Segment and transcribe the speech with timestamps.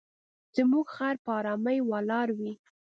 [0.55, 2.53] زموږ خر په آرامۍ ولاړ وي.